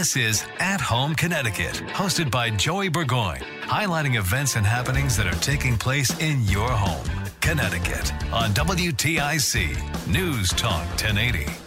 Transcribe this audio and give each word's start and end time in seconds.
This 0.00 0.16
is 0.16 0.44
At 0.58 0.80
Home 0.80 1.14
Connecticut, 1.14 1.74
hosted 1.88 2.30
by 2.30 2.48
Joey 2.48 2.88
Burgoyne, 2.88 3.42
highlighting 3.60 4.16
events 4.16 4.56
and 4.56 4.64
happenings 4.64 5.14
that 5.18 5.26
are 5.26 5.38
taking 5.42 5.76
place 5.76 6.18
in 6.20 6.42
your 6.44 6.70
home, 6.70 7.04
Connecticut, 7.42 8.10
on 8.32 8.54
WTIC 8.54 10.06
News 10.06 10.48
Talk 10.54 10.86
1080. 11.02 11.59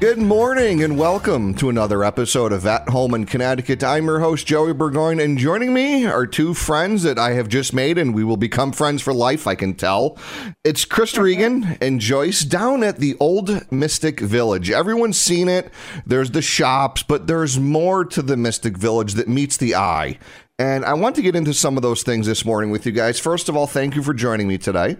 Good 0.00 0.16
morning 0.16 0.82
and 0.82 0.96
welcome 0.96 1.52
to 1.56 1.68
another 1.68 2.02
episode 2.02 2.54
of 2.54 2.64
At 2.64 2.88
Home 2.88 3.12
in 3.12 3.26
Connecticut. 3.26 3.84
I'm 3.84 4.06
your 4.06 4.20
host, 4.20 4.46
Joey 4.46 4.72
Burgoyne, 4.72 5.20
and 5.20 5.36
joining 5.36 5.74
me 5.74 6.06
are 6.06 6.26
two 6.26 6.54
friends 6.54 7.02
that 7.02 7.18
I 7.18 7.32
have 7.32 7.48
just 7.48 7.74
made, 7.74 7.98
and 7.98 8.14
we 8.14 8.24
will 8.24 8.38
become 8.38 8.72
friends 8.72 9.02
for 9.02 9.12
life, 9.12 9.46
I 9.46 9.54
can 9.54 9.74
tell. 9.74 10.16
It's 10.64 10.86
Chris 10.86 11.18
Regan 11.18 11.76
and 11.82 12.00
Joyce 12.00 12.46
down 12.46 12.82
at 12.82 12.96
the 12.96 13.14
Olde 13.20 13.68
Mistick 13.70 14.20
Village. 14.20 14.70
Everyone's 14.70 15.20
seen 15.20 15.50
it. 15.50 15.70
There's 16.06 16.30
the 16.30 16.40
shops, 16.40 17.02
but 17.02 17.26
there's 17.26 17.58
more 17.58 18.06
to 18.06 18.22
the 18.22 18.38
Mystic 18.38 18.78
Village 18.78 19.12
that 19.14 19.28
meets 19.28 19.58
the 19.58 19.74
eye. 19.74 20.18
And 20.58 20.82
I 20.86 20.94
want 20.94 21.14
to 21.16 21.22
get 21.22 21.36
into 21.36 21.52
some 21.52 21.76
of 21.76 21.82
those 21.82 22.02
things 22.02 22.26
this 22.26 22.46
morning 22.46 22.70
with 22.70 22.86
you 22.86 22.92
guys. 22.92 23.20
First 23.20 23.50
of 23.50 23.56
all, 23.56 23.66
thank 23.66 23.94
you 23.96 24.02
for 24.02 24.14
joining 24.14 24.48
me 24.48 24.56
today. 24.56 24.96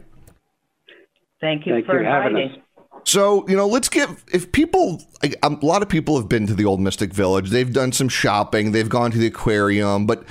Thank 1.41 1.65
you 1.65 1.73
Thank 1.73 1.87
for 1.87 1.95
you 1.95 2.05
for 2.05 2.05
having 2.05 2.37
inviting. 2.37 2.63
So, 3.09 3.47
you 3.49 3.57
know, 3.57 3.67
let's 3.67 3.89
get, 3.89 4.09
if 4.33 4.53
people, 4.53 5.03
a 5.23 5.49
lot 5.63 5.83
of 5.83 5.89
people 5.89 6.17
have 6.17 6.29
been 6.29 6.47
to 6.47 6.55
the 6.55 6.65
Olde 6.65 6.81
Mistick 6.81 7.13
Village. 7.13 7.51
They've 7.51 7.73
done 7.73 7.93
some 7.93 8.09
shopping, 8.09 8.73
they've 8.73 8.89
gone 8.89 9.11
to 9.11 9.19
the 9.19 9.27
aquarium, 9.27 10.07
but, 10.07 10.25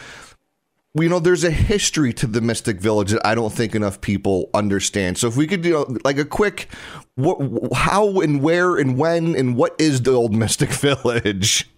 you 0.96 1.10
know, 1.10 1.20
there's 1.20 1.44
a 1.44 1.52
history 1.52 2.14
to 2.14 2.28
the 2.28 2.42
Mystic 2.42 2.80
Village 2.80 3.12
that 3.12 3.26
I 3.26 3.36
don't 3.36 3.54
think 3.54 3.76
enough 3.76 4.02
people 4.02 4.50
understand. 4.54 5.18
So, 5.18 5.28
if 5.28 5.38
we 5.38 5.48
could, 5.48 5.64
you 5.66 5.74
know, 5.74 5.98
like 6.04 6.18
a 6.18 6.26
quick, 6.26 6.68
what, 7.16 7.38
how 7.74 8.20
and 8.22 8.42
where 8.42 8.78
and 8.78 8.98
when 8.98 9.36
and 9.36 9.56
what 9.56 9.76
is 9.80 10.02
the 10.02 10.12
Old 10.12 10.34
Mystic 10.34 10.70
Village? 10.72 11.70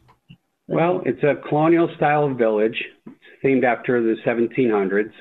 Well, 0.67 1.01
it's 1.05 1.21
a 1.23 1.35
colonial 1.49 1.89
style 1.97 2.33
village. 2.33 2.81
It's 3.05 3.15
themed 3.43 3.65
after 3.65 4.01
the 4.01 4.15
1700s. 4.25 5.11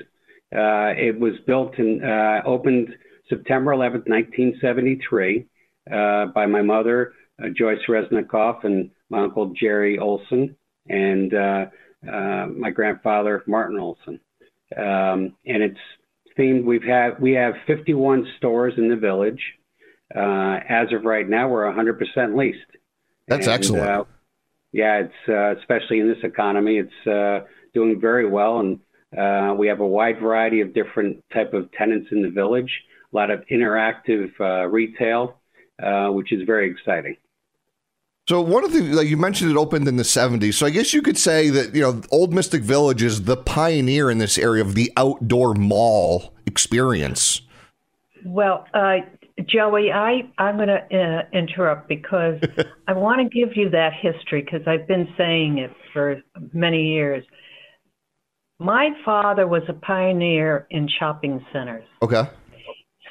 Uh, 0.53 0.93
it 0.97 1.19
was 1.19 1.33
built 1.45 1.77
and 1.77 2.03
uh, 2.03 2.41
opened 2.45 2.93
September 3.29 3.71
11th, 3.71 4.07
1973, 4.07 5.45
uh, 5.91 6.27
by 6.27 6.45
my 6.45 6.61
mother, 6.61 7.13
uh, 7.41 7.47
Joyce 7.55 7.79
Resnikoff, 7.87 8.63
and 8.63 8.91
my 9.09 9.23
uncle 9.23 9.53
Jerry 9.59 9.97
Olson, 9.97 10.55
and 10.87 11.33
uh, 11.33 11.65
uh, 12.11 12.47
my 12.47 12.69
grandfather 12.69 13.43
Martin 13.47 13.79
Olson. 13.79 14.19
Um, 14.75 15.35
and 15.45 15.63
it's 15.63 15.79
themed. 16.37 16.63
We've 16.63 16.83
had 16.83 17.19
we 17.21 17.33
have 17.33 17.53
51 17.67 18.27
stores 18.37 18.73
in 18.77 18.89
the 18.89 18.95
village. 18.95 19.41
Uh, 20.15 20.59
as 20.67 20.91
of 20.91 21.05
right 21.05 21.27
now, 21.27 21.47
we're 21.47 21.71
100% 21.71 22.37
leased. 22.37 22.57
That's 23.27 23.47
And, 23.47 23.53
excellent. 23.55 24.07
yeah, 24.73 25.03
it's 25.03 25.29
uh, 25.29 25.55
especially 25.59 25.99
in 25.99 26.07
this 26.07 26.23
economy, 26.23 26.77
it's 26.77 27.07
uh, 27.07 27.47
doing 27.73 27.99
very 27.99 28.27
well, 28.27 28.59
and 28.59 28.79
uh, 29.17 29.53
we 29.57 29.67
have 29.67 29.79
a 29.79 29.87
wide 29.87 30.19
variety 30.19 30.61
of 30.61 30.73
different 30.73 31.23
type 31.33 31.53
of 31.53 31.71
tenants 31.73 32.07
in 32.11 32.21
the 32.21 32.29
village. 32.29 32.71
A 33.13 33.15
lot 33.15 33.29
of 33.29 33.43
interactive 33.51 34.31
uh, 34.39 34.67
retail, 34.67 35.40
uh, 35.81 36.09
which 36.11 36.31
is 36.31 36.43
very 36.45 36.69
exciting. 36.69 37.17
So 38.29 38.39
one 38.39 38.63
of 38.63 38.71
the 38.71 38.81
like 38.81 39.07
you 39.07 39.17
mentioned 39.17 39.51
it 39.51 39.57
opened 39.57 39.87
in 39.87 39.97
the 39.97 40.03
70s. 40.03 40.53
So 40.53 40.65
I 40.65 40.69
guess 40.69 40.93
you 40.93 41.01
could 41.01 41.17
say 41.17 41.49
that, 41.49 41.75
you 41.75 41.81
know, 41.81 42.01
Old 42.11 42.33
Mystic 42.33 42.61
Village 42.61 43.03
is 43.03 43.23
the 43.23 43.35
pioneer 43.35 44.09
in 44.11 44.19
this 44.19 44.37
area 44.37 44.63
of 44.63 44.75
the 44.75 44.91
outdoor 44.95 45.53
mall 45.53 46.33
experience. 46.45 47.41
Well, 48.23 48.67
uh, 48.73 48.97
Joey, 49.47 49.91
I, 49.91 50.29
I'm 50.37 50.57
going 50.57 50.67
to 50.67 50.75
uh, 50.75 51.37
interrupt 51.37 51.87
because 51.89 52.39
I 52.87 52.93
want 52.93 53.21
to 53.21 53.27
give 53.27 53.57
you 53.57 53.69
that 53.71 53.93
history 53.99 54.43
because 54.43 54.67
I've 54.67 54.87
been 54.87 55.07
saying 55.17 55.57
it 55.57 55.71
for 55.91 56.21
many 56.53 56.93
years. 56.93 57.25
My 58.59 58.91
father 59.03 59.47
was 59.47 59.63
a 59.67 59.73
pioneer 59.73 60.67
in 60.69 60.87
shopping 60.99 61.43
centers. 61.51 61.85
Okay. 62.03 62.29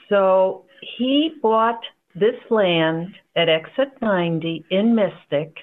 So 0.08 0.64
he 0.96 1.32
bought 1.42 1.80
this 2.14 2.36
land 2.50 3.08
at 3.36 3.48
Exit 3.48 3.92
90 4.00 4.64
in 4.70 4.94
Mystic 4.94 5.56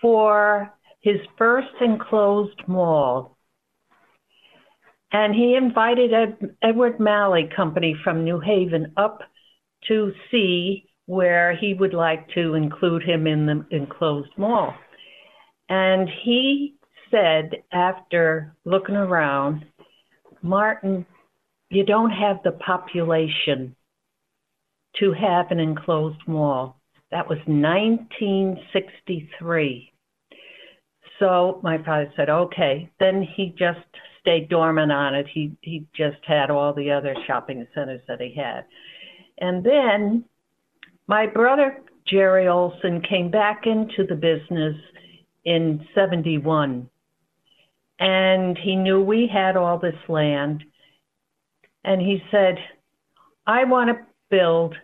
for 0.00 0.72
his 1.00 1.20
first 1.36 1.68
enclosed 1.80 2.60
mall. 2.66 3.36
And 5.12 5.34
he 5.34 5.54
invited 5.54 6.12
Ed, 6.12 6.56
Edward 6.62 6.98
Malley 6.98 7.48
Company 7.54 7.94
from 8.02 8.24
New 8.24 8.40
Haven 8.40 8.92
up 8.96 9.20
to 9.88 10.12
see 10.30 10.88
where 11.06 11.54
he 11.56 11.74
would 11.74 11.94
like 11.94 12.28
to 12.30 12.54
include 12.54 13.02
him 13.02 13.26
in 13.26 13.46
the 13.46 13.66
enclosed 13.70 14.30
mall. 14.36 14.74
And 15.68 16.08
he 16.24 16.76
said, 17.10 17.62
after 17.70 18.56
looking 18.64 18.96
around, 18.96 19.64
Martin, 20.42 21.06
you 21.70 21.84
don't 21.84 22.10
have 22.10 22.42
the 22.42 22.52
population 22.52 23.76
to 25.00 25.12
have 25.12 25.50
an 25.50 25.60
enclosed 25.60 26.20
mall. 26.26 26.80
That 27.10 27.28
was 27.28 27.38
1963. 27.46 29.92
So 31.18 31.60
my 31.62 31.78
father 31.78 32.12
said, 32.16 32.28
okay. 32.28 32.90
Then 32.98 33.26
he 33.36 33.54
just 33.58 33.78
stayed 34.20 34.48
dormant 34.48 34.90
on 34.90 35.14
it. 35.14 35.26
He 35.32 35.56
he 35.60 35.86
just 35.94 36.16
had 36.26 36.50
all 36.50 36.72
the 36.72 36.90
other 36.90 37.14
shopping 37.26 37.64
centers 37.74 38.00
that 38.08 38.20
he 38.20 38.34
had. 38.34 38.64
And 39.38 39.64
then 39.64 40.24
my 41.06 41.26
brother 41.26 41.82
Jerry 42.06 42.48
Olson 42.48 43.02
came 43.08 43.30
back 43.30 43.66
into 43.66 44.04
the 44.08 44.14
business 44.14 44.76
in 45.44 45.86
71. 45.94 46.88
And 47.98 48.58
he 48.58 48.76
knew 48.76 49.00
we 49.00 49.28
had 49.32 49.56
all 49.56 49.78
this 49.78 49.94
land. 50.08 50.64
And 51.84 52.00
he 52.00 52.22
said, 52.30 52.56
I 53.46 53.64
want 53.64 53.90
to 53.90 54.06
build 54.30 54.74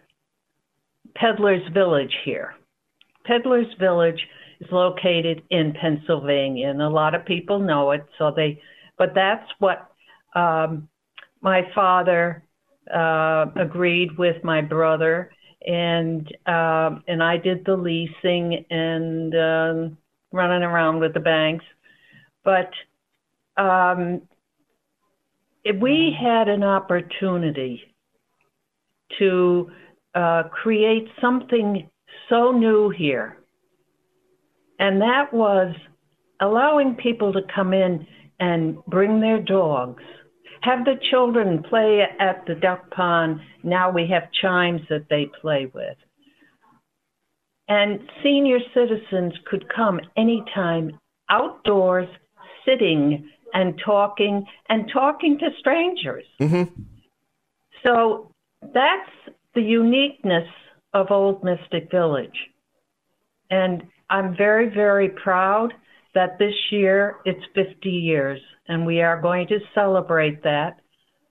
Peddler's 1.14 1.66
Village 1.72 2.14
here. 2.24 2.54
Peddler's 3.24 3.72
Village 3.78 4.20
is 4.60 4.68
located 4.70 5.42
in 5.50 5.74
Pennsylvania, 5.80 6.68
and 6.68 6.82
a 6.82 6.88
lot 6.88 7.14
of 7.14 7.24
people 7.24 7.58
know 7.58 7.90
it. 7.92 8.04
So 8.18 8.32
they, 8.34 8.60
but 8.98 9.10
that's 9.14 9.48
what 9.58 9.90
um, 10.34 10.88
my 11.40 11.62
father 11.74 12.44
uh, 12.92 13.46
agreed 13.56 14.16
with 14.18 14.42
my 14.44 14.60
brother, 14.60 15.32
and 15.66 16.26
um, 16.46 17.02
and 17.06 17.22
I 17.22 17.36
did 17.36 17.64
the 17.64 17.76
leasing 17.76 18.64
and 18.70 19.34
um, 19.34 19.98
running 20.32 20.62
around 20.62 21.00
with 21.00 21.14
the 21.14 21.20
banks. 21.20 21.64
But 22.44 22.70
um, 23.56 24.22
we 25.80 26.16
had 26.18 26.48
an 26.48 26.62
opportunity 26.62 27.82
to 29.18 29.70
uh, 30.14 30.44
create 30.50 31.08
something 31.20 31.88
so 32.28 32.52
new 32.52 32.90
here. 32.90 33.36
And 34.78 35.00
that 35.02 35.32
was 35.32 35.74
allowing 36.40 36.94
people 36.96 37.32
to 37.32 37.42
come 37.54 37.72
in 37.72 38.06
and 38.38 38.82
bring 38.86 39.20
their 39.20 39.40
dogs, 39.40 40.02
have 40.62 40.84
the 40.84 40.98
children 41.10 41.62
play 41.62 42.02
at 42.18 42.44
the 42.46 42.54
duck 42.54 42.90
pond. 42.90 43.40
Now 43.62 43.90
we 43.90 44.06
have 44.08 44.32
chimes 44.40 44.80
that 44.88 45.06
they 45.10 45.30
play 45.40 45.70
with. 45.72 45.96
And 47.68 48.00
senior 48.22 48.58
citizens 48.74 49.34
could 49.46 49.66
come 49.74 50.00
anytime 50.16 50.98
outdoors, 51.28 52.08
sitting 52.66 53.28
and 53.54 53.80
talking 53.84 54.44
and 54.68 54.90
talking 54.92 55.38
to 55.38 55.50
strangers. 55.58 56.24
Mm-hmm. 56.40 56.82
So 57.84 58.32
that's 58.60 59.10
the 59.54 59.62
uniqueness 59.62 60.48
of 60.94 61.10
Olde 61.10 61.42
Mistick 61.42 61.90
Village. 61.90 62.36
And 63.50 63.82
I'm 64.08 64.36
very, 64.36 64.68
very 64.68 65.08
proud 65.08 65.72
that 66.14 66.38
this 66.38 66.54
year 66.70 67.16
it's 67.24 67.44
50 67.54 67.88
years 67.88 68.40
and 68.68 68.86
we 68.86 69.00
are 69.00 69.20
going 69.20 69.48
to 69.48 69.58
celebrate 69.74 70.42
that. 70.42 70.80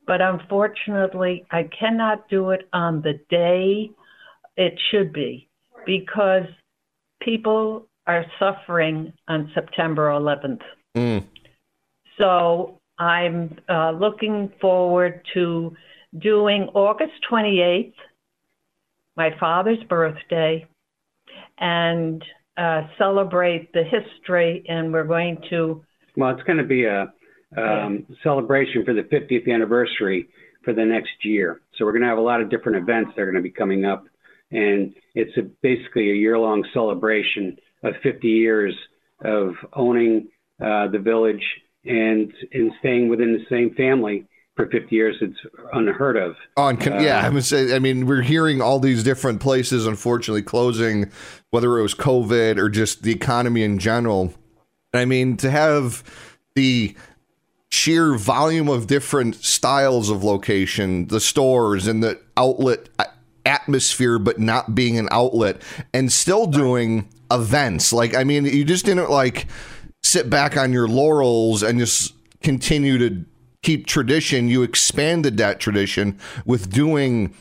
But 0.07 0.21
unfortunately, 0.21 1.45
I 1.51 1.69
cannot 1.77 2.29
do 2.29 2.49
it 2.51 2.67
on 2.73 3.01
the 3.01 3.19
day 3.29 3.91
it 4.57 4.73
should 4.91 5.13
be 5.13 5.47
because 5.85 6.43
people 7.21 7.87
are 8.07 8.25
suffering 8.39 9.13
on 9.27 9.51
September 9.53 10.09
11th. 10.09 10.61
Mm. 10.97 11.25
So 12.17 12.79
I'm 12.97 13.57
uh, 13.69 13.91
looking 13.91 14.51
forward 14.59 15.21
to 15.33 15.75
doing 16.17 16.69
August 16.73 17.13
28th, 17.31 17.93
my 19.19 19.37
father's 19.37 19.83
birthday, 19.89 20.65
and 21.57 22.23
uh, 22.57 22.83
celebrate 22.97 23.71
the 23.73 23.83
history. 23.83 24.63
And 24.67 24.93
we're 24.93 25.03
going 25.03 25.43
to. 25.49 25.83
Well, 26.15 26.31
it's 26.31 26.43
going 26.43 26.57
to 26.57 26.63
be 26.63 26.85
a 26.85 27.13
um, 27.57 28.05
celebration 28.23 28.85
for 28.85 28.93
the 28.93 29.01
50th 29.01 29.53
anniversary 29.53 30.29
for 30.63 30.73
the 30.73 30.85
next 30.85 31.23
year. 31.23 31.61
So 31.77 31.83
we're 31.83 31.91
going 31.91 32.03
to 32.03 32.07
have 32.07 32.17
a 32.17 32.21
lot 32.21 32.41
of 32.41 32.49
different 32.49 32.77
events 32.77 33.11
that 33.15 33.21
are 33.21 33.25
going 33.25 33.43
to 33.43 33.47
be 33.47 33.51
coming 33.51 33.83
up. 33.83 34.05
And 34.51 34.95
it's 35.13 35.35
a, 35.37 35.41
basically 35.61 36.11
a 36.11 36.15
year 36.15 36.39
long 36.39 36.65
celebration 36.73 37.57
of 37.83 37.93
50 38.01 38.25
years 38.27 38.73
of 39.23 39.53
owning 39.73 40.29
uh, 40.61 40.87
the 40.87 40.99
village 40.99 41.43
and, 41.85 42.31
and 42.53 42.71
staying 42.79 43.09
within 43.09 43.33
the 43.33 43.45
same 43.49 43.75
family 43.75 44.27
for 44.59 44.67
50 44.67 44.93
years 44.93 45.15
it's 45.21 45.37
unheard 45.71 46.17
of. 46.17 46.35
On 46.57 46.75
uh, 46.75 46.99
yeah 46.99 47.25
i 47.33 47.39
say 47.39 47.73
i 47.73 47.79
mean 47.79 48.05
we're 48.05 48.21
hearing 48.21 48.61
all 48.61 48.77
these 48.77 49.05
different 49.05 49.39
places 49.39 49.85
unfortunately 49.85 50.41
closing 50.41 51.09
whether 51.51 51.79
it 51.79 51.81
was 51.81 51.95
covid 51.95 52.57
or 52.57 52.67
just 52.67 53.03
the 53.03 53.13
economy 53.13 53.63
in 53.63 53.79
general. 53.79 54.33
I 54.93 55.05
mean 55.05 55.37
to 55.37 55.49
have 55.49 56.03
the 56.55 56.93
sheer 57.71 58.15
volume 58.15 58.67
of 58.67 58.87
different 58.87 59.35
styles 59.35 60.09
of 60.09 60.25
location 60.25 61.07
the 61.07 61.21
stores 61.21 61.87
and 61.87 62.03
the 62.03 62.19
outlet 62.35 62.89
atmosphere 63.45 64.19
but 64.19 64.39
not 64.39 64.75
being 64.75 64.97
an 64.97 65.07
outlet 65.09 65.61
and 65.93 66.11
still 66.11 66.47
doing 66.47 67.07
events. 67.31 67.93
Like 67.93 68.13
i 68.13 68.25
mean 68.25 68.43
you 68.43 68.65
just 68.65 68.85
didn't 68.85 69.09
like 69.09 69.47
sit 70.03 70.29
back 70.29 70.57
on 70.57 70.73
your 70.73 70.89
laurels 70.89 71.63
and 71.63 71.79
just 71.79 72.13
continue 72.41 72.97
to 72.97 73.25
keep 73.63 73.85
tradition, 73.85 74.47
you 74.47 74.63
expanded 74.63 75.37
that 75.37 75.59
tradition 75.59 76.17
with 76.45 76.71
doing 76.71 77.33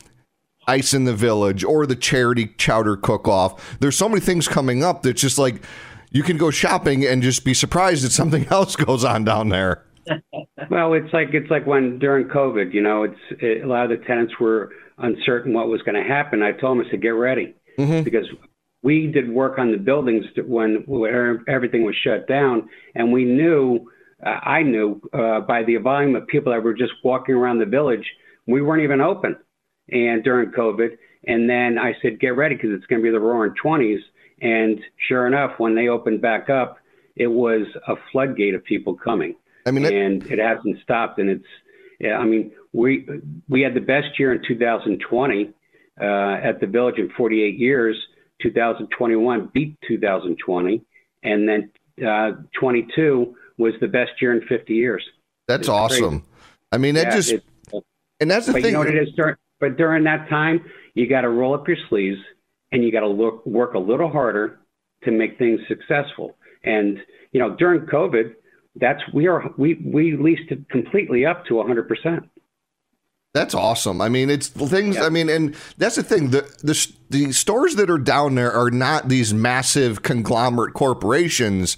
Ice 0.67 0.93
in 0.93 1.05
the 1.05 1.15
Village 1.15 1.63
or 1.63 1.85
the 1.85 1.95
charity 1.95 2.53
chowder 2.57 2.95
cook 2.95 3.27
off. 3.27 3.79
There's 3.79 3.97
so 3.97 4.07
many 4.07 4.21
things 4.21 4.47
coming 4.47 4.83
up 4.83 5.01
that's 5.01 5.21
just 5.21 5.39
like 5.39 5.63
you 6.11 6.23
can 6.23 6.37
go 6.37 6.51
shopping 6.51 7.05
and 7.05 7.21
just 7.21 7.43
be 7.43 7.53
surprised 7.53 8.03
that 8.03 8.11
something 8.11 8.45
else 8.51 8.75
goes 8.75 9.03
on 9.03 9.23
down 9.23 9.49
there. 9.49 9.85
well, 10.69 10.93
it's 10.93 11.13
like 11.13 11.29
it's 11.33 11.49
like 11.51 11.65
when 11.65 11.99
during 11.99 12.27
COVID, 12.27 12.73
you 12.73 12.81
know, 12.81 13.03
it's 13.03 13.19
it, 13.41 13.63
a 13.63 13.67
lot 13.67 13.91
of 13.91 13.99
the 13.99 14.05
tenants 14.05 14.33
were 14.39 14.71
uncertain 14.97 15.53
what 15.53 15.67
was 15.67 15.81
going 15.83 16.01
to 16.01 16.07
happen. 16.07 16.43
I 16.43 16.51
told 16.51 16.77
them 16.77 16.85
I 16.85 16.91
said 16.91 17.01
get 17.01 17.09
ready 17.09 17.55
mm-hmm. 17.77 18.03
because 18.03 18.25
we 18.81 19.07
did 19.07 19.29
work 19.29 19.59
on 19.59 19.71
the 19.71 19.77
buildings 19.77 20.25
when, 20.45 20.83
when 20.87 21.43
everything 21.47 21.83
was 21.83 21.95
shut 21.95 22.27
down, 22.27 22.69
and 22.95 23.11
we 23.11 23.25
knew 23.25 23.87
I 24.23 24.63
knew 24.63 25.01
uh, 25.13 25.41
by 25.41 25.63
the 25.63 25.77
volume 25.77 26.15
of 26.15 26.27
people 26.27 26.51
that 26.51 26.63
were 26.63 26.73
just 26.73 26.93
walking 27.03 27.35
around 27.35 27.59
the 27.59 27.65
village, 27.65 28.05
we 28.47 28.61
weren't 28.61 28.83
even 28.83 29.01
open. 29.01 29.37
And 29.91 30.23
during 30.23 30.51
COVID, 30.51 30.97
and 31.25 31.49
then 31.49 31.77
I 31.77 31.93
said, 32.01 32.19
get 32.19 32.35
ready 32.35 32.55
because 32.55 32.71
it's 32.73 32.85
going 32.85 33.01
to 33.01 33.03
be 33.03 33.11
the 33.11 33.19
roaring 33.19 33.53
20s. 33.63 33.99
And 34.41 34.79
sure 35.07 35.27
enough, 35.27 35.53
when 35.57 35.75
they 35.75 35.87
opened 35.87 36.21
back 36.21 36.49
up, 36.49 36.77
it 37.15 37.27
was 37.27 37.67
a 37.87 37.95
floodgate 38.11 38.55
of 38.55 38.63
people 38.63 38.95
coming. 38.95 39.35
I 39.65 39.71
mean, 39.71 39.85
and 39.85 40.25
it 40.27 40.39
hasn't 40.39 40.79
stopped. 40.83 41.19
And 41.19 41.29
it's, 41.29 41.45
yeah, 41.99 42.17
I 42.17 42.25
mean, 42.25 42.51
we 42.71 43.05
we 43.49 43.61
had 43.61 43.73
the 43.73 43.81
best 43.81 44.17
year 44.17 44.31
in 44.31 44.41
2020 44.47 45.53
uh, 45.99 46.03
at 46.03 46.61
the 46.61 46.67
village 46.67 46.97
in 46.97 47.09
48 47.09 47.57
years. 47.57 47.97
2021 48.41 49.49
beat 49.53 49.77
2020, 49.85 50.81
and 51.23 51.49
then 51.49 51.69
uh, 52.07 52.31
22 52.57 53.35
was 53.59 53.73
the 53.81 53.87
best 53.87 54.11
year 54.19 54.33
in 54.33 54.47
50 54.47 54.73
years. 54.73 55.03
That's 55.47 55.61
it's 55.61 55.69
awesome. 55.69 56.21
Crazy. 56.21 56.25
I 56.71 56.77
mean, 56.77 56.95
that 56.95 57.07
yeah, 57.07 57.15
just 57.15 57.33
and 58.19 58.31
that's 58.31 58.47
the 58.47 58.53
but 58.53 58.61
thing. 58.61 58.71
You 58.71 58.73
know 58.73 58.79
what 58.79 58.95
it 58.95 59.07
is 59.07 59.13
during, 59.15 59.35
but 59.59 59.77
during 59.77 60.03
that 60.05 60.29
time, 60.29 60.65
you 60.95 61.07
got 61.07 61.21
to 61.21 61.29
roll 61.29 61.53
up 61.53 61.67
your 61.67 61.77
sleeves 61.89 62.19
and 62.71 62.83
you 62.83 62.91
got 62.91 63.01
to 63.01 63.07
look 63.07 63.45
work 63.45 63.73
a 63.73 63.79
little 63.79 64.09
harder 64.09 64.59
to 65.03 65.11
make 65.11 65.37
things 65.37 65.59
successful. 65.67 66.37
And 66.63 66.99
you 67.31 67.39
know, 67.39 67.55
during 67.55 67.81
COVID, 67.81 68.33
that's 68.75 69.01
we 69.13 69.27
are 69.27 69.51
we 69.57 69.75
we 69.85 70.15
leased 70.15 70.51
it 70.51 70.69
completely 70.69 71.25
up 71.25 71.45
to 71.45 71.55
100 71.55 71.87
percent. 71.87 72.29
That's 73.33 73.53
awesome. 73.53 74.01
I 74.01 74.09
mean, 74.09 74.29
it's 74.29 74.47
things. 74.47 74.95
Yeah. 74.95 75.05
I 75.05 75.09
mean, 75.09 75.29
and 75.29 75.55
that's 75.77 75.95
the 75.95 76.03
thing. 76.03 76.31
The, 76.31 76.41
the 76.63 76.93
the 77.09 77.31
stores 77.31 77.75
that 77.75 77.89
are 77.89 77.99
down 77.99 78.35
there 78.35 78.51
are 78.51 78.71
not 78.71 79.07
these 79.07 79.33
massive 79.33 80.01
conglomerate 80.01 80.73
corporations 80.73 81.77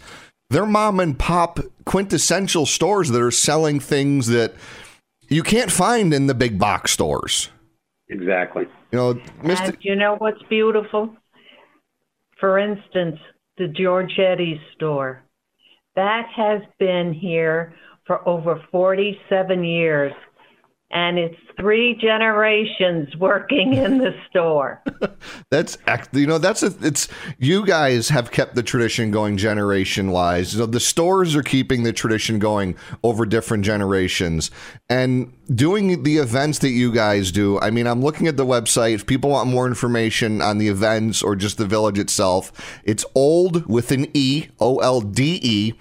they're 0.52 0.66
mom 0.66 1.00
and 1.00 1.18
pop 1.18 1.60
quintessential 1.86 2.66
stores 2.66 3.10
that 3.10 3.22
are 3.22 3.32
selling 3.32 3.80
things 3.80 4.28
that 4.28 4.54
you 5.30 5.44
can't 5.44 5.72
find 5.72 6.14
in 6.14 6.28
the 6.28 6.34
big 6.34 6.60
box 6.60 6.92
stores. 6.92 7.50
Exactly. 8.10 8.68
You 8.92 8.98
know, 8.98 9.14
Mr. 9.44 9.70
And 9.70 9.78
you 9.82 9.96
know 9.96 10.16
what's 10.18 10.42
beautiful? 10.50 11.16
For 12.40 12.60
instance, 12.60 13.18
the 13.58 13.68
Giorgetti 13.68 14.60
store. 14.76 15.24
That 15.96 16.28
has 16.36 16.62
been 16.80 17.14
here 17.14 17.74
for 18.06 18.28
over 18.28 18.62
47 18.72 19.64
years 19.64 20.14
and 20.92 21.18
it's 21.18 21.38
three 21.58 21.96
generations 21.96 23.16
working 23.18 23.74
in 23.74 24.00
the 24.00 24.14
store. 24.30 24.82
that's 25.50 25.78
you 26.12 26.28
know 26.28 26.38
that's 26.38 26.64
a, 26.64 26.74
it's 26.82 27.08
you 27.38 27.66
guys 27.66 28.10
have 28.10 28.32
kept 28.32 28.56
the 28.56 28.64
tradition 28.64 29.12
going 29.12 29.38
generation 29.38 30.12
wise. 30.12 30.52
So 30.52 30.66
the 30.66 30.80
stores 30.80 31.36
are 31.36 31.44
keeping 31.44 31.84
the 31.84 31.94
tradition 31.94 32.40
going 32.40 32.76
over 33.04 33.26
different 33.26 33.64
generations 33.64 34.52
and 34.90 35.32
doing 35.54 36.04
the 36.04 36.18
events 36.18 36.60
that 36.60 36.70
you 36.70 36.92
guys 36.92 37.32
do. 37.32 37.60
I 37.60 37.72
mean, 37.72 37.88
I'm 37.88 38.02
looking 38.02 38.28
at 38.28 38.38
the 38.38 38.46
website. 38.46 38.96
If 38.96 39.06
people 39.06 39.30
want 39.30 39.50
more 39.50 39.68
information 39.68 40.42
on 40.42 40.58
the 40.58 40.68
events 40.68 41.22
or 41.22 41.36
just 41.36 41.58
the 41.58 41.66
village 41.66 42.00
itself, 42.00 42.82
it's 42.84 43.06
old 43.16 43.66
with 43.68 43.92
an 43.92 44.08
E, 44.14 44.48
O 44.60 44.80
L 44.80 45.02
D 45.02 45.40
E, 45.42 45.74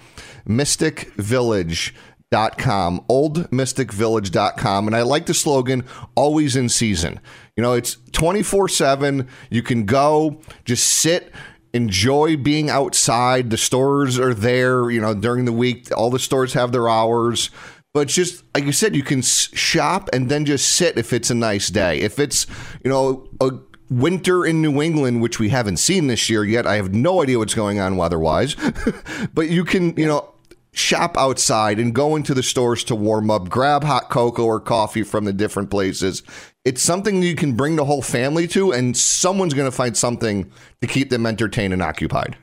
Mystic 0.47 1.13
Village 1.15 1.95
dot 2.31 2.59
com 2.59 3.05
oldemistickvillage.com 3.09 4.87
and 4.87 4.95
i 4.95 5.03
like 5.03 5.27
the 5.27 5.35
slogan 5.35 5.85
always 6.15 6.57
in 6.57 6.69
season. 6.69 7.21
You 7.57 7.63
know 7.63 7.75
it's 7.75 7.97
24 8.13 8.69
7 8.69 9.29
you 9.51 9.63
can 9.63 9.85
go 9.85 10.41
just 10.65 10.87
sit 10.87 11.33
enjoy 11.73 12.37
being 12.37 12.69
outside. 12.69 13.51
The 13.51 13.57
stores 13.57 14.19
are 14.19 14.35
there 14.35 14.91
you 14.91 15.01
know 15.01 15.15
during 15.15 15.45
the 15.45 15.53
week. 15.53 15.89
All 15.97 16.11
the 16.11 16.19
stores 16.19 16.53
have 16.55 16.73
their 16.73 16.89
hours. 16.89 17.51
But 17.93 18.07
just 18.07 18.45
like 18.55 18.65
you 18.65 18.73
said 18.73 18.95
you 18.95 19.03
can 19.03 19.23
shop 19.23 20.09
and 20.13 20.29
then 20.29 20.45
just 20.45 20.73
sit 20.75 20.97
if 20.97 21.13
it's 21.13 21.31
a 21.31 21.35
nice 21.35 21.69
day. 21.69 22.01
If 22.01 22.19
it's 22.19 22.47
you 22.85 22.91
know 22.91 23.29
a 23.41 23.51
winter 23.91 24.47
in 24.47 24.63
New 24.63 24.81
England, 24.81 25.21
which 25.21 25.39
we 25.39 25.49
haven't 25.49 25.79
seen 25.79 26.07
this 26.07 26.31
year 26.31 26.45
yet. 26.45 26.67
I 26.67 26.77
have 26.77 26.95
no 26.95 27.23
idea 27.23 27.39
what's 27.39 27.55
going 27.55 27.81
on 27.81 27.97
weather 27.97 28.19
wise, 28.19 28.55
but 29.35 29.51
you 29.51 29.65
can, 29.65 29.97
you 29.97 30.07
know, 30.07 30.33
shop 30.73 31.17
outside 31.17 31.79
and 31.79 31.95
go 31.95 32.17
into 32.17 32.35
the 32.35 32.43
stores 32.43 32.85
to 32.85 32.95
warm 32.95 33.31
up, 33.31 33.49
grab 33.49 33.85
hot 33.85 34.09
cocoa 34.11 34.45
or 34.45 34.61
coffee 34.61 35.03
from 35.03 35.25
the 35.25 35.33
different 35.33 35.71
places. 35.71 36.23
It's 36.65 36.83
something 36.83 37.23
you 37.23 37.35
can 37.35 37.55
bring 37.55 37.77
the 37.77 37.85
whole 37.85 38.03
family 38.03 38.47
to, 38.49 38.73
and 38.73 38.97
someone's 38.97 39.55
going 39.55 39.71
to 39.71 39.77
find 39.77 39.97
something 39.97 40.51
to 40.81 40.87
keep 40.87 41.11
them 41.11 41.27
entertained 41.27 41.73
and 41.73 41.83
occupied. 41.83 42.37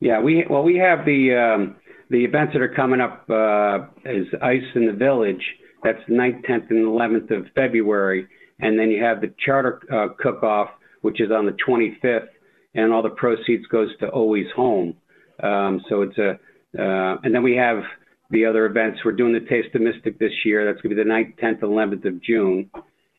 Yeah, 0.00 0.20
we 0.20 0.46
well 0.48 0.62
we 0.62 0.76
have 0.76 1.04
the 1.04 1.34
um, 1.34 1.76
the 2.08 2.24
events 2.24 2.54
that 2.54 2.62
are 2.62 2.74
coming 2.74 3.00
up 3.00 3.28
uh, 3.28 3.86
is 4.04 4.26
Ice 4.42 4.62
in 4.74 4.86
the 4.86 4.92
Village. 4.92 5.42
That's 5.82 6.00
9th, 6.10 6.44
10th, 6.46 6.70
and 6.70 6.86
11th 6.86 7.30
of 7.30 7.46
February, 7.54 8.26
and 8.58 8.78
then 8.78 8.90
you 8.90 9.02
have 9.02 9.20
the 9.22 9.32
Chowder 9.44 9.80
uh, 9.90 10.08
Cook-Off, 10.18 10.68
which 11.00 11.20
is 11.22 11.30
on 11.30 11.46
the 11.46 11.56
25th, 11.66 12.28
and 12.74 12.92
all 12.92 13.02
the 13.02 13.10
proceeds 13.10 13.66
goes 13.66 13.88
to 14.00 14.08
Always 14.08 14.46
Home. 14.54 14.94
Um, 15.42 15.80
so 15.88 16.02
it's 16.02 16.18
a 16.18 16.38
and 16.74 17.34
then 17.34 17.42
we 17.42 17.56
have 17.56 17.82
the 18.30 18.46
other 18.46 18.66
events. 18.66 19.00
We're 19.04 19.12
doing 19.12 19.32
the 19.32 19.40
Taste 19.40 19.74
of 19.74 19.82
Mystic 19.82 20.18
this 20.18 20.32
year. 20.44 20.64
That's 20.64 20.80
going 20.82 20.96
to 20.96 21.02
be 21.02 21.08
the 21.08 21.10
9th, 21.10 21.38
10th, 21.38 21.62
and 21.62 22.02
11th 22.02 22.04
of 22.06 22.22
June. 22.22 22.70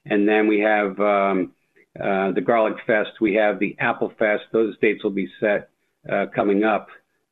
And 0.05 0.27
then 0.27 0.47
we 0.47 0.59
have 0.61 0.99
um, 0.99 1.53
uh, 1.99 2.31
the 2.31 2.41
Garlic 2.41 2.77
Fest. 2.87 3.19
We 3.19 3.35
have 3.35 3.59
the 3.59 3.75
Apple 3.79 4.13
Fest. 4.17 4.43
Those 4.51 4.77
dates 4.79 5.03
will 5.03 5.11
be 5.11 5.29
set 5.39 5.69
uh, 6.11 6.27
coming 6.33 6.63
up. 6.63 6.87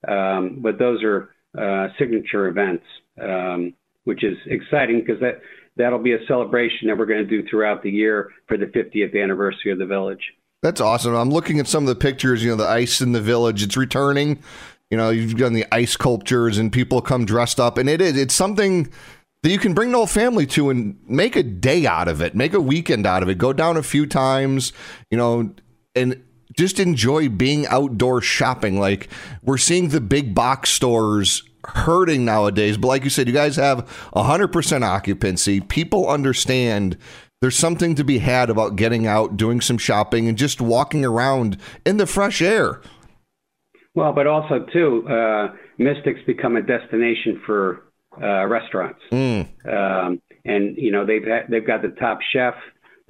Um, 0.08 0.60
but 0.62 0.78
those 0.78 1.04
are 1.04 1.30
uh, 1.58 1.88
signature 1.98 2.48
events, 2.48 2.86
um, 3.22 3.74
which 4.04 4.24
is 4.24 4.38
exciting 4.46 5.00
because 5.00 5.20
that 5.22 5.42
that'll 5.78 6.00
be 6.00 6.14
a 6.14 6.26
celebration 6.28 6.88
that 6.88 6.98
we're 6.98 7.06
going 7.06 7.26
to 7.26 7.42
do 7.42 7.48
throughout 7.50 7.82
the 7.82 7.90
year 7.90 8.30
for 8.48 8.58
the 8.58 8.66
50th 8.66 9.22
anniversary 9.22 9.72
of 9.72 9.80
the 9.80 9.86
village. 9.86 10.34
That's 10.62 10.82
awesome. 10.82 11.16
I'm 11.16 11.30
looking 11.30 11.60
at 11.60 11.68
some 11.68 11.84
of 11.84 11.88
the 11.88 11.96
pictures. 11.96 12.44
You 12.44 12.52
know, 12.52 12.58
the 12.58 12.68
ice 12.68 13.02
in 13.02 13.14
the 13.14 13.22
village. 13.22 13.64
It's 13.64 13.78
returning. 13.78 14.40
You 14.90 14.98
know, 14.98 15.10
you've 15.10 15.38
done 15.38 15.54
the 15.54 15.66
ice 15.72 15.92
sculptures, 15.92 16.58
and 16.58 16.72
people 16.72 17.02
come 17.02 17.26
dressed 17.26 17.60
up, 17.60 17.78
and 17.78 17.88
it 17.90 18.02
is. 18.02 18.18
It's 18.18 18.34
something 18.34 18.92
that 19.44 19.52
you 19.52 19.60
can 19.60 19.74
bring 19.74 19.92
the 19.92 19.98
whole 19.98 20.08
family 20.08 20.46
to 20.48 20.70
and 20.70 21.00
make 21.08 21.36
a 21.36 21.44
day 21.44 21.86
out 21.86 22.08
of 22.08 22.22
it, 22.22 22.36
make 22.36 22.54
a 22.54 22.60
weekend 22.60 23.06
out 23.06 23.24
of 23.24 23.30
it. 23.30 23.38
Go 23.38 23.54
down 23.54 23.78
a 23.78 23.84
few 23.84 24.06
times. 24.06 24.74
You 25.12 25.18
know, 25.18 25.54
and 25.96 26.24
just 26.58 26.80
enjoy 26.80 27.30
being 27.30 27.68
outdoor 27.68 28.22
shopping. 28.22 28.80
Like 28.80 29.10
we're 29.44 29.58
seeing 29.58 29.90
the 29.90 30.02
big 30.02 30.34
box 30.34 30.70
stores 30.70 31.44
hurting 31.66 32.26
nowadays, 32.26 32.78
but 32.78 32.88
like 32.88 33.04
you 33.04 33.10
said, 33.10 33.28
you 33.28 33.34
guys 33.34 33.56
have 33.58 33.88
100% 34.16 34.84
occupancy. 34.84 35.62
People 35.62 36.10
understand 36.10 36.98
there's 37.42 37.58
something 37.58 37.96
to 37.96 38.04
be 38.04 38.18
had 38.20 38.50
about 38.50 38.76
getting 38.76 39.08
out, 39.08 39.38
doing 39.38 39.62
some 39.62 39.78
shopping, 39.78 40.28
and 40.28 40.38
just 40.38 40.60
walking 40.60 41.06
around 41.06 41.58
in 41.86 41.98
the 41.98 42.06
fresh 42.06 42.42
air. 42.42 42.82
Well, 44.00 44.14
but 44.14 44.28
also 44.28 44.66
too, 44.72 45.06
uh, 45.10 45.50
Mystic's 45.78 46.22
become 46.26 46.56
a 46.56 46.62
destination 46.62 47.42
for 47.46 47.84
uh, 48.22 48.46
restaurants, 48.46 49.02
mm. 49.12 49.46
um, 49.68 50.22
and 50.46 50.78
you 50.78 50.90
know 50.90 51.06
they've 51.06 51.26
ha- 51.26 51.46
they've 51.50 51.68
got 51.68 51.82
the 51.82 51.90
top 52.00 52.20
chef, 52.32 52.54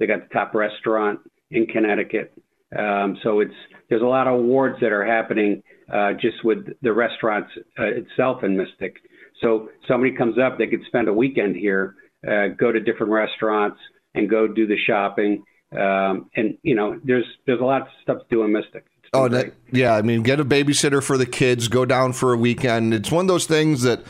they 0.00 0.06
got 0.08 0.28
the 0.28 0.34
top 0.34 0.52
restaurant 0.52 1.20
in 1.52 1.66
Connecticut. 1.66 2.32
Um, 2.76 3.16
so 3.22 3.38
it's 3.38 3.54
there's 3.88 4.02
a 4.02 4.06
lot 4.06 4.26
of 4.26 4.34
awards 4.40 4.78
that 4.80 4.90
are 4.90 5.06
happening 5.06 5.62
uh, 5.94 6.14
just 6.14 6.42
with 6.42 6.66
the 6.82 6.92
restaurants 6.92 7.50
uh, 7.78 7.84
itself 7.84 8.42
in 8.42 8.56
Mystic. 8.56 8.96
So 9.42 9.68
somebody 9.86 10.16
comes 10.16 10.38
up, 10.44 10.58
they 10.58 10.66
could 10.66 10.82
spend 10.88 11.06
a 11.06 11.12
weekend 11.12 11.54
here, 11.54 11.94
uh, 12.26 12.48
go 12.58 12.72
to 12.72 12.80
different 12.80 13.12
restaurants, 13.12 13.78
and 14.16 14.28
go 14.28 14.48
do 14.48 14.66
the 14.66 14.76
shopping. 14.88 15.44
Um, 15.70 16.30
and 16.34 16.58
you 16.64 16.74
know, 16.74 16.98
there's 17.04 17.26
there's 17.46 17.60
a 17.60 17.64
lot 17.64 17.82
of 17.82 17.88
stuff 18.02 18.18
to 18.18 18.24
do 18.28 18.42
in 18.42 18.50
Mystic. 18.50 18.86
Oh, 19.12 19.28
that, 19.28 19.54
yeah. 19.72 19.94
I 19.94 20.02
mean, 20.02 20.22
get 20.22 20.38
a 20.38 20.44
babysitter 20.44 21.02
for 21.02 21.18
the 21.18 21.26
kids. 21.26 21.68
Go 21.68 21.84
down 21.84 22.12
for 22.12 22.32
a 22.32 22.36
weekend. 22.36 22.94
It's 22.94 23.10
one 23.10 23.24
of 23.24 23.28
those 23.28 23.46
things 23.46 23.82
that 23.82 24.02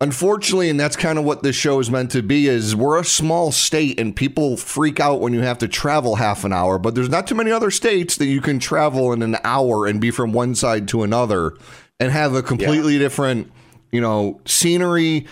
unfortunately 0.00 0.70
and 0.70 0.78
that's 0.78 0.96
kind 0.96 1.18
of 1.18 1.24
what 1.24 1.42
this 1.42 1.56
show 1.56 1.80
is 1.80 1.90
meant 1.90 2.10
to 2.12 2.22
be 2.22 2.46
is 2.46 2.76
we're 2.76 2.98
a 2.98 3.04
small 3.04 3.50
state 3.50 3.98
and 3.98 4.14
people 4.14 4.56
freak 4.56 5.00
out 5.00 5.20
when 5.20 5.32
you 5.32 5.40
have 5.40 5.58
to 5.58 5.66
travel 5.66 6.16
half 6.16 6.44
an 6.44 6.52
hour 6.52 6.78
but 6.78 6.94
there's 6.94 7.08
not 7.08 7.26
too 7.26 7.34
many 7.34 7.50
other 7.50 7.70
states 7.70 8.16
that 8.16 8.26
you 8.26 8.40
can 8.40 8.58
travel 8.58 9.12
in 9.12 9.22
an 9.22 9.36
hour 9.42 9.86
and 9.86 10.00
be 10.00 10.10
from 10.10 10.32
one 10.32 10.54
side 10.54 10.86
to 10.86 11.02
another 11.02 11.52
and 11.98 12.12
have 12.12 12.34
a 12.34 12.42
completely 12.42 12.92
yeah. 12.92 13.00
different 13.00 13.50
you 13.90 14.00
know 14.00 14.40
scenery 14.44 15.26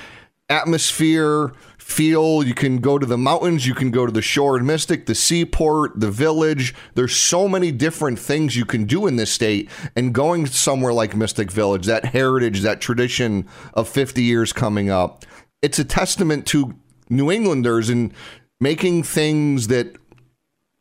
atmosphere 0.49 1.53
feel. 1.87 2.43
You 2.43 2.53
can 2.53 2.79
go 2.79 2.99
to 2.99 3.07
the 3.07 3.17
mountains, 3.17 3.65
you 3.65 3.73
can 3.73 3.93
go 3.93 4.07
to 4.07 4.13
the 4.13 4.21
shore 4.21 4.59
in 4.59 4.67
Mystic, 4.67 5.07
the 5.07 5.15
seaport, 5.15 5.93
the 5.99 6.11
village. 6.11 6.75
There's 6.95 7.15
so 7.15 7.47
many 7.47 7.71
different 7.71 8.19
things 8.19 8.57
you 8.57 8.65
can 8.65 8.87
do 8.87 9.07
in 9.07 9.15
this 9.15 9.33
state. 9.33 9.71
And 9.95 10.13
going 10.13 10.47
somewhere 10.47 10.93
like 10.93 11.15
Mystic 11.15 11.51
Village, 11.51 11.87
that 11.87 12.07
heritage, 12.07 12.63
that 12.63 12.81
tradition 12.81 13.47
of 13.73 13.89
50 13.89 14.23
years 14.23 14.53
coming 14.53 14.91
up, 14.91 15.25
it's 15.63 15.79
a 15.79 15.85
testament 15.85 16.45
to 16.49 16.75
New 17.09 17.31
Englanders 17.31 17.89
and 17.89 18.13
making 18.61 19.05
things 19.05 19.69
that 19.69 19.97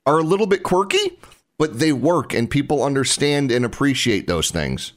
are 0.07 0.17
a 0.17 0.23
little 0.23 0.47
bit 0.47 0.63
quirky, 0.63 1.19
but 1.59 1.77
they 1.77 1.93
work 1.93 2.33
and 2.33 2.49
people 2.49 2.83
understand 2.83 3.51
and 3.51 3.63
appreciate 3.63 4.25
those 4.25 4.49
things. 4.49 4.93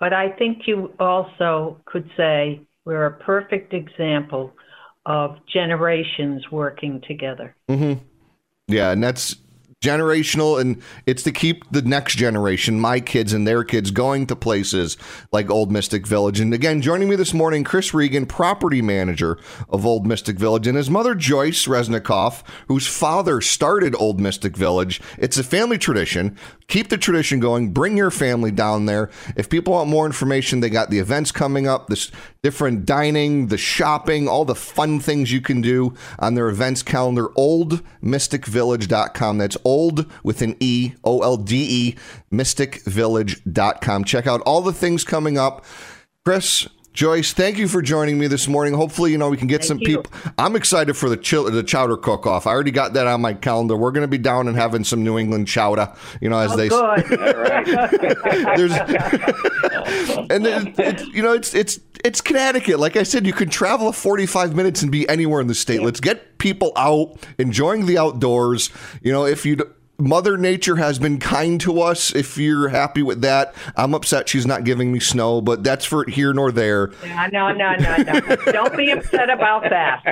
But 0.00 0.14
I 0.14 0.30
think 0.30 0.66
you 0.66 0.94
also 0.98 1.78
could 1.84 2.10
say 2.16 2.62
we're 2.86 3.04
a 3.04 3.12
perfect 3.12 3.74
example 3.74 4.54
of 5.06 5.36
generations 5.52 6.50
working 6.50 7.02
together. 7.06 7.54
Mm-hmm. 7.68 8.04
Yeah, 8.68 8.92
and 8.92 9.02
that's 9.02 9.36
generational 9.82 10.60
and 10.60 10.80
it's 11.06 11.24
to 11.24 11.32
keep 11.32 11.68
the 11.72 11.82
next 11.82 12.14
generation 12.14 12.78
my 12.78 13.00
kids 13.00 13.32
and 13.32 13.46
their 13.46 13.64
kids 13.64 13.90
going 13.90 14.24
to 14.24 14.36
places 14.36 14.96
like 15.32 15.50
olde 15.50 15.72
mistick 15.72 16.06
village 16.06 16.38
and 16.38 16.54
again 16.54 16.80
joining 16.80 17.08
me 17.08 17.16
this 17.16 17.34
morning 17.34 17.64
chris 17.64 17.92
regan 17.92 18.24
property 18.24 18.80
manager 18.80 19.36
of 19.68 19.84
olde 19.84 20.06
mistick 20.06 20.36
village 20.36 20.68
and 20.68 20.76
his 20.76 20.88
mother 20.88 21.16
joyce 21.16 21.66
resnikoff 21.66 22.44
whose 22.68 22.86
father 22.86 23.40
started 23.40 23.92
olde 23.96 24.20
mistick 24.20 24.56
village 24.56 25.00
it's 25.18 25.36
a 25.36 25.42
family 25.42 25.76
tradition 25.76 26.38
keep 26.72 26.88
the 26.88 26.98
tradition 26.98 27.38
going 27.38 27.72
bring 27.72 27.96
your 27.96 28.10
family 28.10 28.50
down 28.50 28.86
there 28.86 29.10
if 29.36 29.50
people 29.50 29.74
want 29.74 29.90
more 29.90 30.06
information 30.06 30.60
they 30.60 30.70
got 30.70 30.90
the 30.90 30.98
events 30.98 31.30
coming 31.30 31.68
up 31.68 31.86
this 31.88 32.10
different 32.42 32.86
dining 32.86 33.48
the 33.48 33.58
shopping 33.58 34.26
all 34.26 34.44
the 34.44 34.54
fun 34.54 34.98
things 34.98 35.30
you 35.30 35.40
can 35.40 35.60
do 35.60 35.94
on 36.18 36.34
their 36.34 36.48
events 36.48 36.82
calendar 36.82 37.28
oldemistickvillage.com 37.30 39.38
that's 39.38 39.56
old 39.64 40.06
with 40.22 40.42
an 40.42 40.56
E, 40.60 40.92
O 41.04 41.20
L 41.20 41.36
D 41.36 41.66
E, 41.70 41.96
mysticvillage.com. 42.32 44.04
Check 44.04 44.26
out 44.26 44.40
all 44.42 44.60
the 44.60 44.72
things 44.72 45.04
coming 45.04 45.38
up. 45.38 45.64
Chris, 46.24 46.68
Joyce, 46.92 47.32
thank 47.32 47.56
you 47.56 47.68
for 47.68 47.80
joining 47.80 48.18
me 48.18 48.26
this 48.26 48.46
morning. 48.46 48.74
Hopefully, 48.74 49.12
you 49.12 49.18
know 49.18 49.30
we 49.30 49.38
can 49.38 49.46
get 49.46 49.62
thank 49.62 49.68
some 49.68 49.78
you. 49.78 50.02
people. 50.02 50.12
I'm 50.36 50.54
excited 50.56 50.94
for 50.94 51.08
the 51.08 51.16
chill, 51.16 51.50
the 51.50 51.62
chowder 51.62 51.96
cook 51.96 52.26
off. 52.26 52.46
I 52.46 52.50
already 52.50 52.70
got 52.70 52.92
that 52.92 53.06
on 53.06 53.22
my 53.22 53.32
calendar. 53.32 53.76
We're 53.76 53.92
going 53.92 54.02
to 54.02 54.08
be 54.08 54.18
down 54.18 54.46
and 54.46 54.56
having 54.56 54.84
some 54.84 55.02
New 55.02 55.18
England 55.18 55.48
chowder. 55.48 55.90
You 56.20 56.28
know, 56.28 56.38
as 56.38 56.52
oh, 56.52 56.56
they. 56.56 56.68
Good. 56.68 57.08
There's, 58.56 58.72
and 60.30 60.46
it's, 60.78 61.06
you 61.06 61.22
know, 61.22 61.32
it's 61.32 61.54
it's 61.54 61.80
it's 62.04 62.20
Connecticut. 62.20 62.78
Like 62.78 62.96
I 62.96 63.04
said, 63.04 63.26
you 63.26 63.32
can 63.32 63.48
travel 63.48 63.92
45 63.92 64.54
minutes 64.54 64.82
and 64.82 64.92
be 64.92 65.08
anywhere 65.08 65.40
in 65.40 65.46
the 65.46 65.54
state. 65.54 65.80
Yeah. 65.80 65.86
Let's 65.86 66.00
get 66.00 66.36
people 66.36 66.72
out 66.76 67.16
enjoying 67.38 67.86
the 67.86 67.96
outdoors. 67.96 68.70
You 69.00 69.12
know, 69.12 69.24
if 69.24 69.46
you 69.46 69.56
Mother 70.02 70.36
Nature 70.36 70.76
has 70.76 70.98
been 70.98 71.20
kind 71.20 71.60
to 71.60 71.80
us. 71.80 72.12
If 72.12 72.36
you're 72.36 72.68
happy 72.68 73.02
with 73.02 73.20
that, 73.20 73.54
I'm 73.76 73.94
upset 73.94 74.28
she's 74.28 74.44
not 74.44 74.64
giving 74.64 74.90
me 74.90 74.98
snow, 74.98 75.40
but 75.40 75.62
that's 75.62 75.84
for 75.84 76.04
here 76.06 76.32
nor 76.32 76.50
there. 76.50 76.90
No, 77.04 77.28
no, 77.28 77.52
no, 77.52 77.76
no, 77.76 77.96
no. 77.96 78.36
Don't 78.50 78.76
be 78.76 78.90
upset 78.90 79.30
about 79.30 79.62
that. 79.62 80.02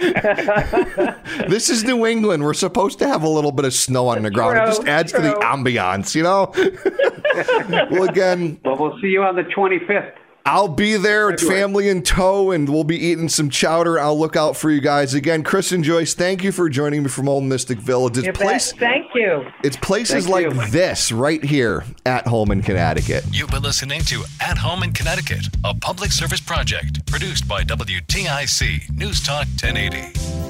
this 1.49 1.69
is 1.69 1.83
New 1.83 2.07
England. 2.07 2.45
We're 2.45 2.55
supposed 2.55 3.01
to 3.01 3.09
have 3.09 3.25
a 3.25 3.29
little 3.29 3.51
bit 3.51 3.65
of 3.65 3.75
snow 3.75 4.07
on 4.07 4.23
the 4.23 4.31
ground. 4.31 4.57
True, 4.57 4.63
it 4.63 4.67
just 4.67 4.85
adds 4.87 5.11
true. 5.11 5.23
to 5.23 5.27
the 5.27 5.35
ambiance, 5.35 6.15
you 6.15 6.23
know? 6.23 6.53
well, 7.91 8.09
again. 8.09 8.61
Well, 8.65 8.77
we'll 8.79 9.01
see 9.01 9.09
you 9.09 9.25
on 9.25 9.35
the 9.35 9.43
25th. 9.43 10.20
I'll 10.47 10.69
be 10.69 10.97
there, 10.97 11.37
family 11.37 11.89
in 11.89 12.03
tow, 12.03 12.51
and 12.51 12.69
we'll 12.69 12.85
be 12.85 12.97
eating 12.97 13.29
some 13.29 13.51
chowder. 13.51 13.99
I'll 13.99 14.19
look 14.19 14.37
out 14.37 14.57
for 14.57 14.71
you 14.71 14.81
guys 14.81 15.15
again. 15.15 15.43
Chris 15.43 15.73
and 15.73 15.85
Joyce, 15.85 16.15
thank 16.15 16.43
you 16.43 16.53
for 16.53 16.69
joining 16.69 17.03
me 17.03 17.09
from 17.09 17.29
Olde 17.29 17.45
Mistick 17.45 17.79
Village. 17.79 18.19
It's 18.19 18.39
place, 18.39 18.73
thank 18.73 19.15
you. 19.15 19.47
It's 19.63 19.77
places 19.77 20.25
thank 20.25 20.47
like 20.47 20.55
you. 20.55 20.71
this 20.71 21.13
right 21.13 21.43
here 21.43 21.85
at 22.07 22.27
home 22.27 22.51
in 22.51 22.63
Connecticut. 22.63 23.25
You've 23.31 23.51
been 23.51 23.63
listening 23.63 24.03
to 24.03 24.25
At 24.41 24.59
Home 24.59 24.83
in 24.83 24.93
Connecticut, 24.93 25.47
a 25.65 25.75
public 25.75 26.13
service 26.13 26.41
project 26.41 27.07
produced 27.07 27.47
by 27.47 27.63
WTIC 27.63 28.91
News 28.97 29.23
Talk 29.23 29.47
1080. 29.63 30.50